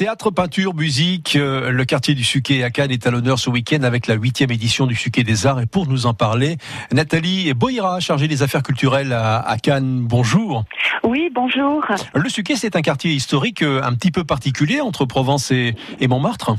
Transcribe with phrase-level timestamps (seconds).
[0.00, 3.82] Théâtre, peinture, musique, euh, le quartier du Suquet à Cannes est à l'honneur ce week-end
[3.82, 5.60] avec la huitième édition du Suquet des Arts.
[5.60, 6.56] Et pour nous en parler,
[6.90, 10.06] Nathalie Boira, chargée des affaires culturelles à, Cannes.
[10.08, 10.64] Bonjour.
[11.04, 11.84] Oui, bonjour.
[12.14, 15.74] Le Suquet, c'est un quartier historique euh, un petit peu particulier entre Provence et,
[16.08, 16.52] Montmartre.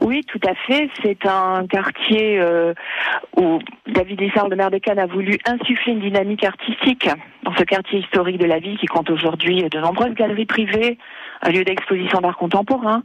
[0.00, 0.88] Oui, tout à fait.
[1.02, 2.74] C'est un quartier euh,
[3.36, 3.58] où
[3.92, 7.08] David Lissard, le maire de Cannes, a voulu insuffler une dynamique artistique
[7.42, 10.96] dans ce quartier historique de la ville qui compte aujourd'hui de nombreuses galeries privées,
[11.44, 13.02] un lieu d'exposition d'art contemporain,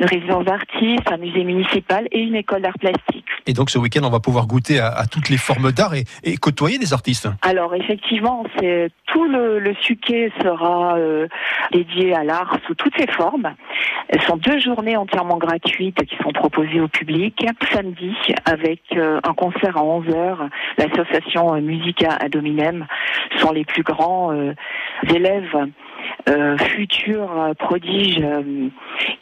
[0.00, 3.26] une résidence d'artistes, un musée municipal et une école d'art plastique.
[3.46, 6.78] Et donc ce week-end, on va pouvoir goûter à, toutes les formes d'art et, côtoyer
[6.78, 7.28] des artistes.
[7.42, 11.28] Alors effectivement, c'est tout le, le suquet sera euh,
[11.72, 13.54] dédié à l'art sous toutes ses formes.
[14.12, 17.46] Ce sont deux journées entièrement gratuites qui sont proposées au public.
[17.72, 18.14] Samedi,
[18.44, 22.86] avec euh, un concert à 11h, l'association Musica ad hominem
[23.40, 24.54] sont les plus grands euh,
[25.14, 25.56] élèves
[26.26, 28.68] euh, futurs euh, prodiges euh,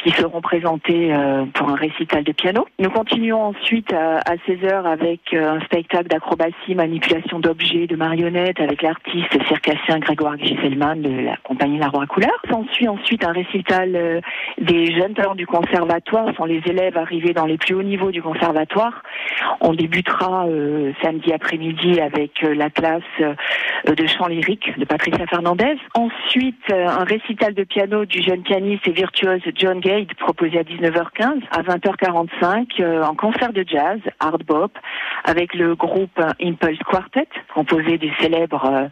[0.04, 1.12] qui seront présentés
[1.54, 2.66] pour un récital de piano.
[2.78, 9.36] Nous continuons ensuite à, 16h avec un spectacle d'acrobatie, manipulation d'objets, de marionnettes avec l'artiste
[9.46, 12.34] circassien Grégoire Gisselman de la compagnie La Roi Couleur.
[12.50, 14.22] S'ensuit ensuite un récital
[14.58, 18.10] des jeunes talents du conservatoire, ce sont les élèves arrivés dans les plus hauts niveaux
[18.10, 19.02] du conservatoire.
[19.60, 20.46] On débutera
[21.00, 25.76] samedi après-midi avec la classe de chant lyrique de Patricia Fernandez.
[25.94, 31.40] Ensuite, un récital de piano du jeune pianiste et virtuose John Gade proposé à 19h15.
[31.50, 34.72] À 20h45, euh, un concert de jazz, hard bop,
[35.24, 38.88] avec le groupe Impulse Quartet, composé des célèbres euh,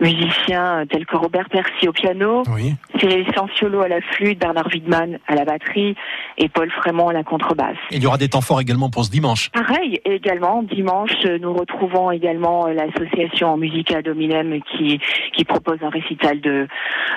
[0.00, 2.74] musiciens tels que Robert Percy au piano, oui.
[2.98, 5.94] Cyril Sanciolo à la flûte, Bernard Widman à la batterie
[6.38, 7.76] et Paul Frémont à la contrebasse.
[7.90, 9.50] il y aura des temps forts également pour ce dimanche.
[9.50, 15.00] Pareil, également, dimanche, nous retrouvons également l'association Musica Dominem qui,
[15.32, 16.66] qui propose un récital de,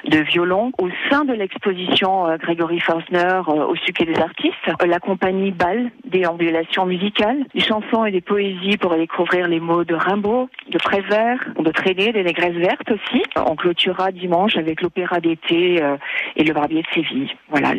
[0.08, 4.56] de violon au sein de l'exposition euh, Grégory Fausner euh, au succès des artistes.
[4.86, 9.96] La compagnie Ball, déambulation musicale, des chansons et des poésies pour découvrir les mots de
[9.96, 13.24] Rimbaud, de Prévert, de Traîné, des Négresses Vertes aussi.
[13.36, 15.98] On clôturera dimanche avec l'opéra d'été euh,
[16.36, 17.32] et le Barbier de Séville.
[17.50, 17.74] Voilà,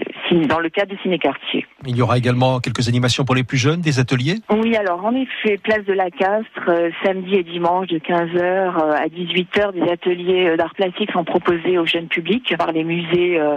[0.48, 1.66] dans le cadre du ciné-quartier.
[1.86, 4.36] Il y aura également quelques animations pour les plus jeunes, des ateliers?
[4.50, 9.72] Oui, alors en effet, place de la Castre, samedi et dimanche de 15h à 18h,
[9.72, 13.56] des ateliers d'art plastique sont proposés aux jeunes publics par les musées, euh,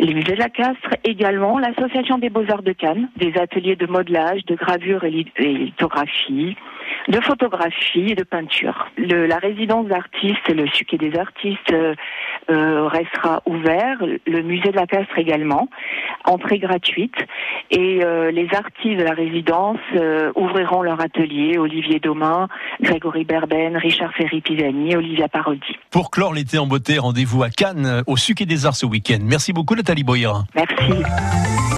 [0.00, 5.04] de la Castre, également l'association des beaux-arts de Cannes, des ateliers de modelage, de gravure
[5.04, 6.56] et, lithographie,
[7.08, 8.88] de photographie et de peinture.
[8.98, 11.94] La résidence d'artistes, le suquet des artistes euh,
[12.50, 15.68] euh, restera ouvert, le musée de la Castre également,
[16.24, 17.14] entrée gratuite,
[17.70, 18.00] et
[18.32, 19.78] les artistes de la résidence
[20.36, 22.48] ouvriront leur atelier, Olivier Domain,
[22.80, 25.76] Grégory Berben, Richard Ferry-Pisani, Olivia Parodi.
[25.90, 29.18] Pour clore l'été en beauté, rendez-vous à Cannes au Suquet des Arts ce week-end.
[29.22, 30.32] Merci beaucoup Nathalie Boyer.
[30.54, 31.02] Merci.